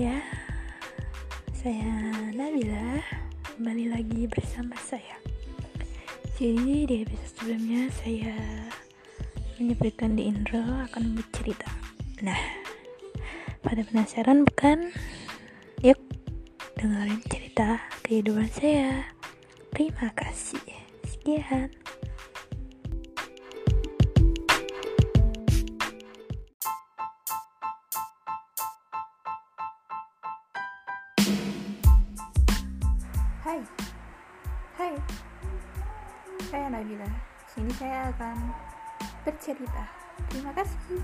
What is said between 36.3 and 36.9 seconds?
saya